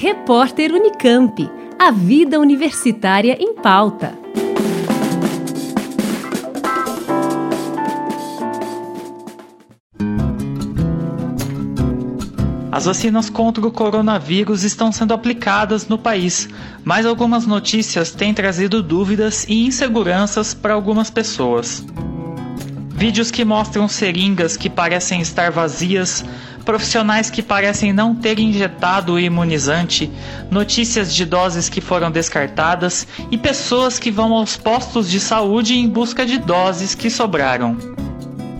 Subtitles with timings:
[0.00, 1.50] Repórter Unicamp.
[1.76, 4.16] A vida universitária em pauta.
[12.70, 16.48] As vacinas contra o coronavírus estão sendo aplicadas no país,
[16.84, 21.84] mas algumas notícias têm trazido dúvidas e inseguranças para algumas pessoas.
[22.98, 26.24] Vídeos que mostram seringas que parecem estar vazias,
[26.64, 30.10] profissionais que parecem não ter injetado o imunizante,
[30.50, 35.88] notícias de doses que foram descartadas e pessoas que vão aos postos de saúde em
[35.88, 37.76] busca de doses que sobraram.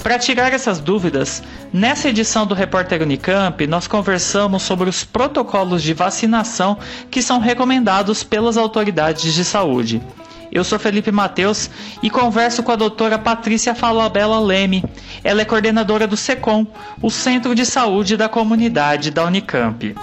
[0.04, 1.42] Para tirar essas dúvidas,
[1.72, 6.78] nessa edição do Repórter Unicamp, nós conversamos sobre os protocolos de vacinação
[7.10, 10.00] que são recomendados pelas autoridades de saúde.
[10.50, 11.70] Eu sou Felipe Mateus
[12.02, 14.84] e converso com a doutora Patrícia Falabella Leme.
[15.22, 16.66] Ela é coordenadora do SECOM,
[17.02, 19.94] o Centro de Saúde da Comunidade da Unicamp.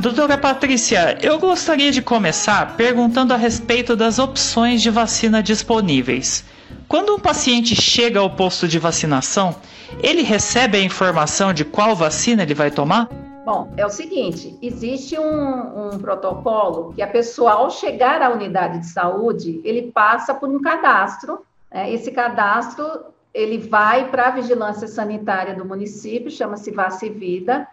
[0.00, 6.42] Doutora Patrícia, eu gostaria de começar perguntando a respeito das opções de vacina disponíveis.
[6.88, 9.54] Quando um paciente chega ao posto de vacinação,
[10.02, 13.08] ele recebe a informação de qual vacina ele vai tomar?
[13.50, 18.78] Bom, é o seguinte: existe um, um, protocolo que a pessoa, ao chegar à unidade
[18.78, 21.44] de saúde, ele passa por um cadastro.
[21.68, 21.92] Né?
[21.92, 27.66] Esse cadastro ele vai para a vigilância sanitária do município, chama-se Vacivida,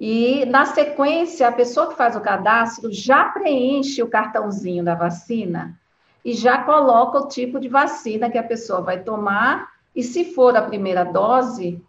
[0.00, 5.78] e na sequência a pessoa que faz o cadastro já preenche o cartãozinho da vacina
[6.24, 10.56] e já coloca o tipo de vacina que a pessoa vai tomar, e se for
[10.56, 11.80] a primeira dose,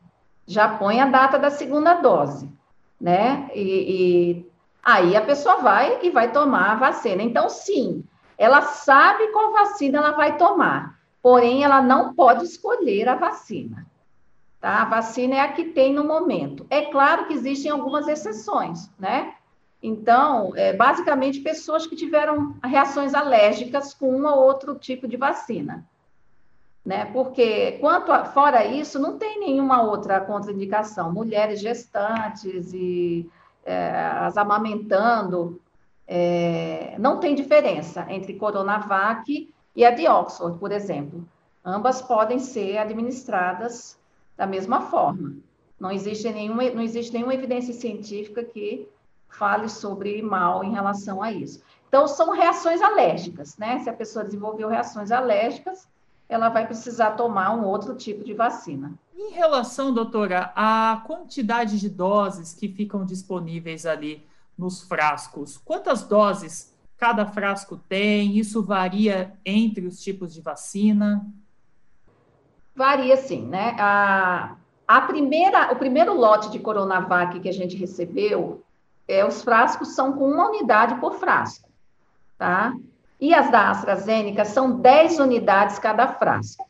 [0.45, 2.47] já põe a data da segunda dose,
[2.99, 3.49] né?
[3.53, 4.51] E, e
[4.83, 7.21] aí a pessoa vai e vai tomar a vacina.
[7.21, 8.03] Então, sim,
[8.37, 13.85] ela sabe qual vacina ela vai tomar, porém ela não pode escolher a vacina.
[14.59, 14.81] Tá?
[14.81, 16.65] A vacina é a que tem no momento.
[16.69, 19.35] É claro que existem algumas exceções, né?
[19.81, 25.85] Então, é, basicamente, pessoas que tiveram reações alérgicas com um ou outro tipo de vacina.
[26.85, 27.05] Né?
[27.05, 31.11] Porque, quanto a, fora isso, não tem nenhuma outra contraindicação.
[31.11, 33.27] Mulheres gestantes e
[33.65, 35.59] é, as amamentando,
[36.07, 41.27] é, não tem diferença entre Coronavac e a de Oxford, por exemplo.
[41.63, 43.97] Ambas podem ser administradas
[44.37, 45.35] da mesma forma.
[45.79, 48.87] Não existe nenhuma, não existe nenhuma evidência científica que
[49.27, 51.61] fale sobre mal em relação a isso.
[51.87, 53.79] Então, são reações alérgicas, né?
[53.79, 55.87] Se a pessoa desenvolveu reações alérgicas,
[56.27, 58.93] ela vai precisar tomar um outro tipo de vacina.
[59.15, 64.25] Em relação, doutora, à quantidade de doses que ficam disponíveis ali
[64.57, 68.37] nos frascos, quantas doses cada frasco tem?
[68.37, 71.25] Isso varia entre os tipos de vacina?
[72.75, 73.75] Varia sim, né?
[73.79, 74.55] A,
[74.87, 78.63] a primeira, o primeiro lote de Coronavac que a gente recebeu
[79.07, 81.69] é, os frascos são com uma unidade por frasco,
[82.37, 82.73] tá?
[83.19, 86.67] E as da AstraZeneca são 10 unidades cada frasco.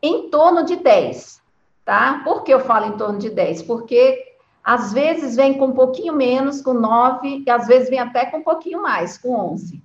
[0.00, 1.40] Em torno de 10,
[1.84, 2.20] tá?
[2.24, 3.62] Por que eu falo em torno de 10?
[3.62, 8.26] Porque às vezes vem com um pouquinho menos, com 9, e às vezes vem até
[8.26, 9.82] com um pouquinho mais, com 11,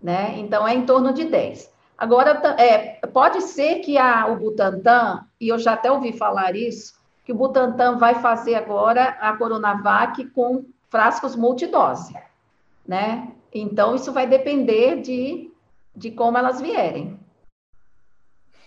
[0.00, 0.34] né?
[0.38, 1.70] Então é em torno de 10.
[1.96, 6.94] Agora, é, pode ser que a, o Butantan, e eu já até ouvi falar isso,
[7.24, 12.14] que o Butantan vai fazer agora a Coronavac com frascos multidose,
[12.86, 13.28] né?
[13.52, 15.50] Então, isso vai depender de,
[15.94, 17.18] de como elas vierem.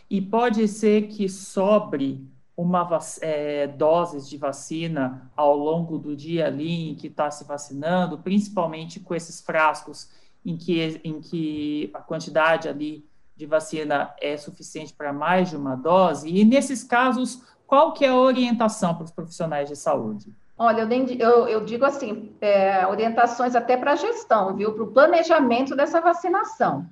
[0.10, 2.88] E pode ser que sobre uma
[3.22, 9.00] é, doses de vacina ao longo do dia ali em que está se vacinando, principalmente
[9.00, 10.10] com esses frascos
[10.46, 13.04] em que, em que a quantidade ali
[13.36, 16.30] de vacina é suficiente para mais de uma dose.
[16.30, 20.36] E nesses casos, qual que é a orientação para os profissionais de saúde?
[20.58, 24.74] Olha, eu, eu, eu digo assim, é, orientações até para a gestão, viu?
[24.74, 26.86] Para o planejamento dessa vacinação,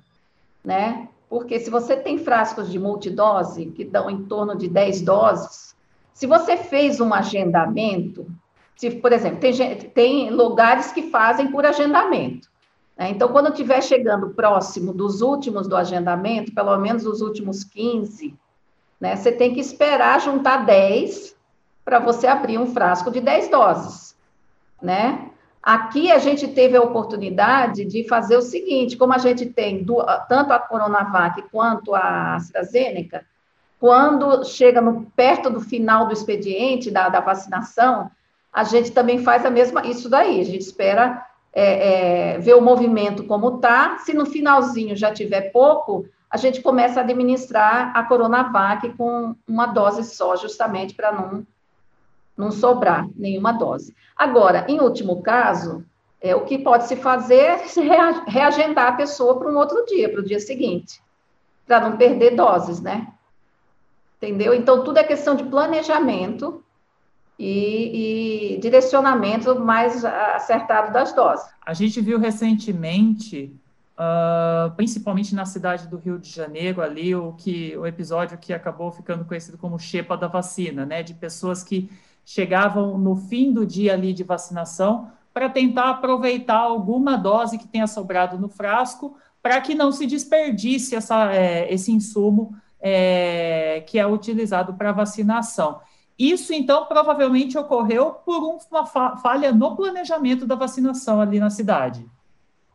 [0.64, 1.08] né?
[1.28, 5.74] Porque se você tem frascos de multidose, que dão em torno de 10 doses,
[6.12, 8.26] se você fez um agendamento,
[8.76, 9.54] se, por exemplo, tem,
[9.90, 12.48] tem lugares que fazem por agendamento.
[12.98, 13.10] Né?
[13.10, 18.34] Então, quando estiver chegando próximo dos últimos do agendamento, pelo menos os últimos 15,
[19.00, 21.34] né, você tem que esperar juntar 10
[21.84, 24.16] para você abrir um frasco de 10 doses,
[24.80, 25.30] né?
[25.62, 30.04] Aqui a gente teve a oportunidade de fazer o seguinte, como a gente tem do,
[30.28, 33.24] tanto a Coronavac quanto a AstraZeneca,
[33.78, 38.10] quando chega no, perto do final do expediente da, da, vacinação,
[38.52, 42.60] a gente também faz a mesma, isso daí, a gente espera é, é, ver o
[42.60, 48.02] movimento como está, se no finalzinho já tiver pouco, a gente começa a administrar a
[48.02, 51.46] Coronavac com uma dose só, justamente para não
[52.42, 53.94] não sobrar nenhuma dose.
[54.16, 55.84] Agora, em último caso,
[56.24, 57.56] É, o que pode se fazer é
[58.28, 60.92] reagendar a pessoa para um outro dia, para o dia seguinte,
[61.66, 62.96] para não perder doses, né?
[64.18, 64.54] Entendeu?
[64.54, 66.62] Então, tudo é questão de planejamento
[67.36, 70.04] e, e direcionamento mais
[70.38, 71.44] acertado das doses.
[71.66, 73.36] A gente viu recentemente
[73.92, 78.90] Uh, principalmente na cidade do Rio de Janeiro, ali o que o episódio que acabou
[78.90, 81.90] ficando conhecido como Xepa da vacina, né, de pessoas que
[82.24, 87.86] chegavam no fim do dia ali de vacinação para tentar aproveitar alguma dose que tenha
[87.86, 94.06] sobrado no frasco, para que não se desperdice essa, é, esse insumo é, que é
[94.06, 95.80] utilizado para vacinação.
[96.18, 102.06] Isso, então, provavelmente ocorreu por uma falha no planejamento da vacinação ali na cidade.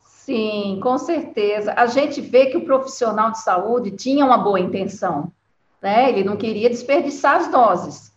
[0.04, 1.74] Sim, com certeza.
[1.78, 5.32] A gente vê que o profissional de saúde tinha uma boa intenção,
[5.82, 6.10] né?
[6.10, 8.12] Ele não queria desperdiçar as doses.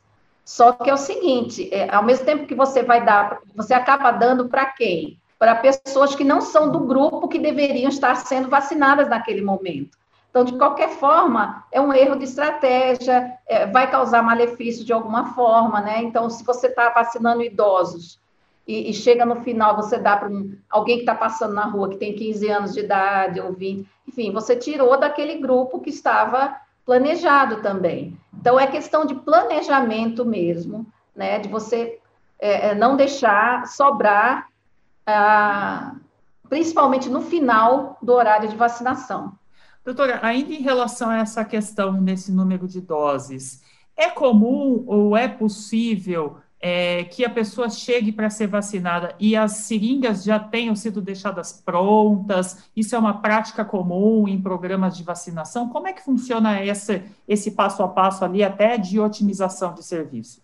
[0.50, 4.10] Só que é o seguinte, é, ao mesmo tempo que você vai dar, você acaba
[4.10, 5.16] dando para quem?
[5.38, 9.96] Para pessoas que não são do grupo que deveriam estar sendo vacinadas naquele momento.
[10.28, 15.34] Então, de qualquer forma, é um erro de estratégia, é, vai causar malefício de alguma
[15.34, 16.02] forma, né?
[16.02, 18.18] Então, se você está vacinando idosos
[18.66, 21.90] e, e, chega no final, você dá para um, alguém que está passando na rua,
[21.90, 26.56] que tem 15 anos de idade ou 20, enfim, você tirou daquele grupo que estava
[26.90, 28.18] planejado também.
[28.36, 30.84] Então, é questão de planejamento mesmo,
[31.14, 31.38] né?
[31.38, 32.00] De você
[32.36, 34.48] é, é não deixar sobrar,
[35.06, 35.94] ah,
[36.48, 39.34] principalmente no final do horário de vacinação.
[39.84, 43.62] Doutora, ainda em relação a essa questão desse número de doses,
[43.96, 49.52] é comum ou é possível é, que a pessoa chegue para ser vacinada e as
[49.52, 52.68] seringas já tenham sido deixadas prontas?
[52.76, 55.70] Isso é uma prática comum em programas de vacinação?
[55.70, 60.42] Como é que funciona esse, esse passo a passo ali, até de otimização de serviço?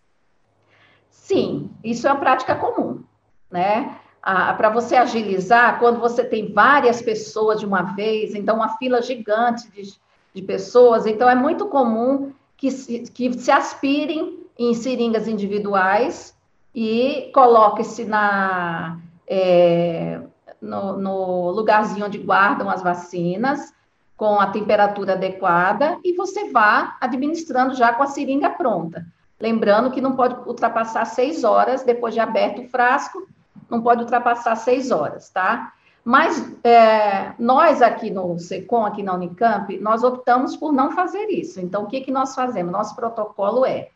[1.10, 3.02] Sim, isso é uma prática comum,
[3.50, 3.98] né?
[4.22, 9.02] Ah, para você agilizar, quando você tem várias pessoas de uma vez, então uma fila
[9.02, 9.94] gigante de,
[10.34, 16.36] de pessoas, então é muito comum que se, que se aspirem em seringas individuais
[16.74, 20.20] e coloque-se na é,
[20.60, 23.74] no, no, lugarzinho onde guardam as vacinas
[24.16, 29.04] com a temperatura adequada e você vá administrando já com a seringa pronta.
[29.38, 33.26] Lembrando que não pode ultrapassar seis horas depois de aberto o frasco,
[33.68, 35.72] não pode ultrapassar seis horas, tá?
[36.02, 41.60] Mas é, nós aqui no SECOM, aqui na Unicamp, nós optamos por não fazer isso.
[41.60, 42.72] Então, o que, que nós fazemos?
[42.72, 43.88] Nosso protocolo é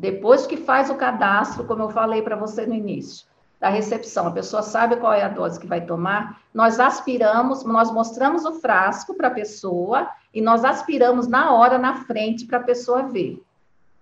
[0.00, 3.26] depois que faz o cadastro, como eu falei para você no início,
[3.60, 7.92] da recepção, a pessoa sabe qual é a dose que vai tomar, nós aspiramos, nós
[7.92, 12.62] mostramos o frasco para a pessoa e nós aspiramos na hora, na frente, para a
[12.62, 13.42] pessoa ver.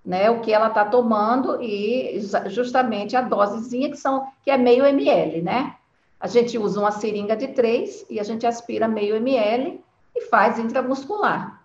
[0.07, 4.87] Né, o que ela está tomando e justamente a dosezinha que são que é meio
[4.87, 5.75] ml, né?
[6.19, 9.85] A gente usa uma seringa de 3 e a gente aspira meio ml
[10.17, 11.61] e faz intramuscular.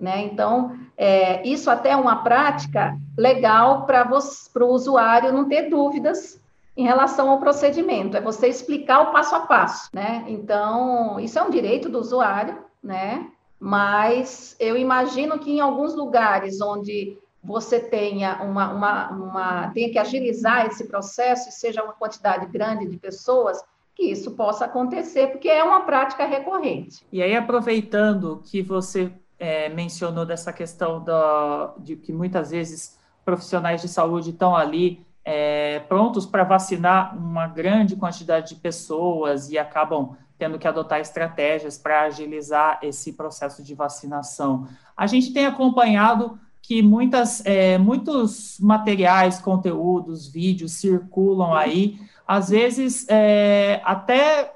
[0.00, 0.24] Né?
[0.24, 6.40] Então, é, isso até é uma prática legal para o usuário não ter dúvidas
[6.76, 10.24] em relação ao procedimento, é você explicar o passo a passo, né?
[10.26, 13.30] Então, isso é um direito do usuário, né?
[13.60, 19.98] Mas eu imagino que em alguns lugares onde você tenha uma, uma, uma tenha que
[19.98, 23.62] agilizar esse processo e seja uma quantidade grande de pessoas,
[23.94, 27.04] que isso possa acontecer, porque é uma prática recorrente.
[27.12, 33.82] E aí, aproveitando que você é, mencionou dessa questão da, de que muitas vezes profissionais
[33.82, 40.16] de saúde estão ali é, prontos para vacinar uma grande quantidade de pessoas e acabam
[40.38, 44.68] tendo que adotar estratégias para agilizar esse processo de vacinação.
[44.96, 53.06] A gente tem acompanhado que muitas, é, muitos materiais, conteúdos, vídeos circulam aí, às vezes
[53.08, 54.54] é, até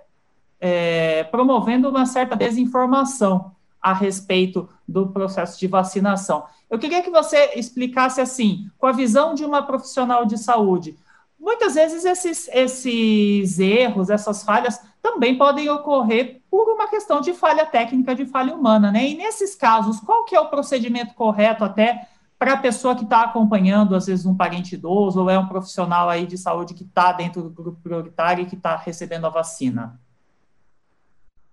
[0.61, 3.56] é, promovendo uma certa desinformação
[3.87, 6.43] a respeito do processo de vacinação.
[6.69, 10.99] Eu queria que você explicasse assim, com a visão de uma profissional de saúde.
[11.38, 17.64] Muitas vezes esses, esses erros, essas falhas, também podem ocorrer por uma questão de falha
[17.64, 19.09] técnica, de falha humana, né?
[19.09, 23.23] E nesses casos, qual que é o procedimento correto até para a pessoa que está
[23.23, 27.12] acompanhando, às vezes, um parente idoso ou é um profissional aí de saúde que está
[27.12, 30.00] dentro do grupo prioritário e que está recebendo a vacina?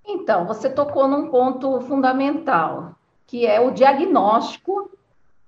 [0.05, 2.95] Então, você tocou num ponto fundamental,
[3.25, 4.91] que é o diagnóstico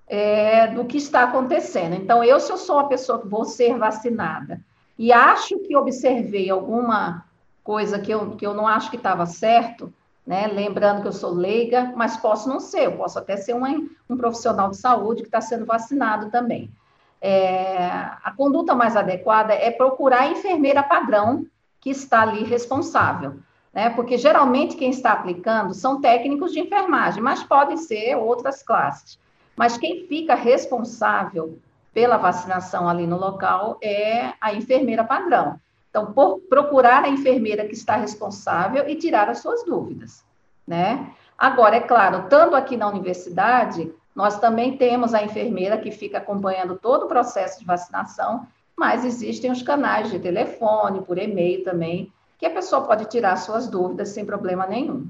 [0.07, 1.95] é, do que está acontecendo.
[1.95, 4.61] Então, eu, se eu sou uma pessoa que vou ser vacinada
[4.97, 7.25] e acho que observei alguma
[7.63, 9.93] coisa que eu, que eu não acho que estava certo,
[10.25, 10.47] né?
[10.47, 13.69] Lembrando que eu sou leiga, mas posso não ser, eu posso até ser uma,
[14.09, 16.71] um profissional de saúde que está sendo vacinado também.
[17.21, 17.87] É,
[18.23, 21.45] a conduta mais adequada é procurar a enfermeira padrão
[21.79, 23.35] que está ali responsável.
[23.75, 23.89] Né?
[23.89, 29.19] Porque geralmente quem está aplicando são técnicos de enfermagem, mas podem ser outras classes.
[29.53, 31.59] Mas quem fica responsável
[31.93, 35.59] pela vacinação ali no local é a enfermeira padrão.
[35.89, 40.25] Então, por, procurar a enfermeira que está responsável e tirar as suas dúvidas,
[40.65, 41.11] né?
[41.37, 46.77] Agora, é claro, estando aqui na universidade, nós também temos a enfermeira que fica acompanhando
[46.77, 52.11] todo o processo de vacinação, mas existem os canais de telefone, por e-mail também,
[52.45, 55.07] que a pessoa pode tirar suas dúvidas sem problema nenhum.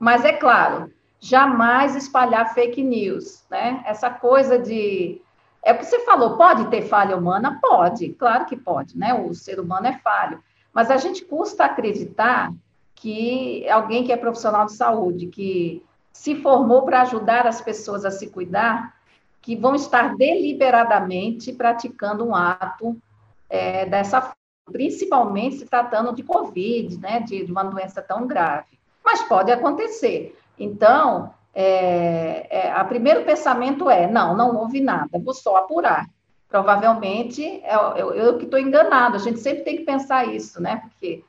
[0.00, 3.84] Mas é claro, jamais espalhar fake news, né?
[3.86, 5.22] Essa coisa de
[5.62, 7.58] é o que você falou, pode ter falha humana?
[7.62, 9.14] Pode, claro que pode, né?
[9.14, 10.42] O ser humano é falho.
[10.72, 12.52] Mas a gente custa acreditar
[12.96, 18.10] que alguém que é profissional de saúde, que se formou para ajudar as pessoas a
[18.10, 18.94] se cuidar,
[19.40, 23.00] que vão estar deliberadamente praticando um ato
[23.48, 24.34] é, dessa
[24.70, 27.20] principalmente se tratando de Covid, né?
[27.20, 28.78] De, de uma doença tão grave.
[29.04, 30.36] Mas pode acontecer.
[30.58, 36.06] Então, é, é, a primeiro pensamento é, não, não houve nada, vou só apurar.
[36.48, 40.76] Provavelmente é, eu, eu que estou enganado, a gente sempre tem que pensar isso, né?
[40.76, 41.22] Porque,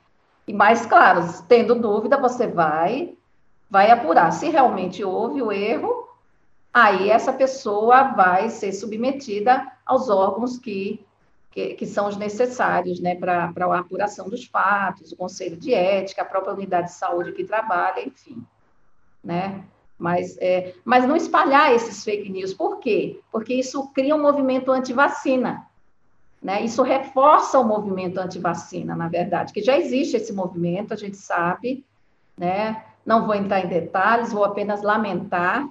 [0.46, 3.14] e mais claro, tendo dúvida, você vai,
[3.70, 4.32] vai apurar.
[4.32, 6.08] Se realmente houve o erro,
[6.74, 11.05] aí essa pessoa vai ser submetida aos órgãos que,
[11.56, 16.20] que, que são os necessários, né, para a apuração dos fatos, o Conselho de Ética,
[16.20, 18.44] a própria unidade de saúde que trabalha, enfim,
[19.24, 19.64] né?
[19.98, 22.52] Mas, é, mas não espalhar esses fake news.
[22.52, 23.20] Por quê?
[23.32, 25.66] Porque isso cria um movimento anti-vacina.
[26.42, 26.62] Né?
[26.62, 31.82] Isso reforça o movimento anti-vacina, na verdade, que já existe esse movimento, a gente sabe,
[32.36, 32.84] né?
[33.06, 35.66] Não vou entrar em detalhes, vou apenas lamentar,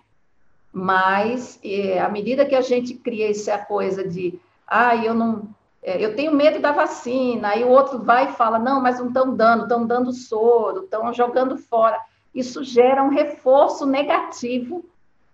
[0.73, 5.47] mas é, à medida que a gente cria essa coisa de, ah, eu não,
[5.85, 9.35] eu tenho medo da vacina, aí o outro vai e fala, não, mas não estão
[9.35, 11.99] dando, estão dando soro, estão jogando fora
[12.35, 14.83] isso gera um reforço negativo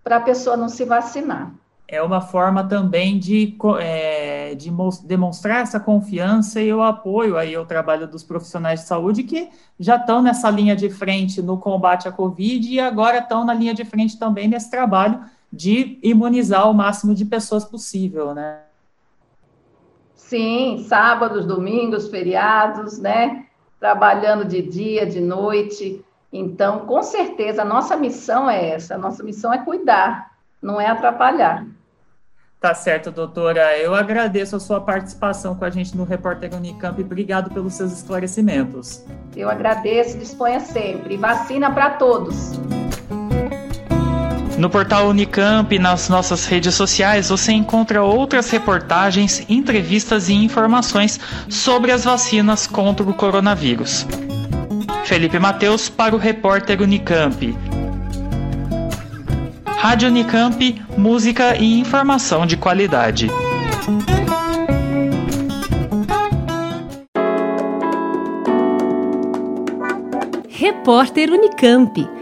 [0.04, 1.52] para a pessoa não se vacinar.
[1.88, 4.72] É uma forma também de, é, de
[5.04, 9.96] demonstrar essa confiança e o apoio aí ao trabalho dos profissionais de saúde que já
[9.96, 13.84] estão nessa linha de frente no combate à Covid e agora estão na linha de
[13.84, 15.20] frente também nesse trabalho
[15.52, 18.60] de imunizar o máximo de pessoas possível, né?
[20.32, 23.44] Sim, sábados, domingos, feriados, né?
[23.78, 29.22] Trabalhando de dia, de noite, então, com certeza, a nossa missão é essa, a nossa
[29.22, 30.30] missão é cuidar,
[30.62, 31.66] não é atrapalhar.
[32.58, 33.76] Tá certo, doutora.
[33.76, 37.92] Eu agradeço a sua participação com a gente no Repórter Unicamp e obrigado pelos seus
[37.92, 39.04] esclarecimentos.
[39.36, 41.18] Eu agradeço, disponha sempre.
[41.18, 42.52] Vacina para todos.
[44.62, 51.18] No portal Unicamp e nas nossas redes sociais você encontra outras reportagens, entrevistas e informações
[51.48, 54.06] sobre as vacinas contra o coronavírus.
[55.04, 57.58] Felipe Mateus para o repórter Unicamp.
[59.66, 63.28] Rádio Unicamp, música e informação de qualidade.
[70.48, 72.21] Repórter Unicamp.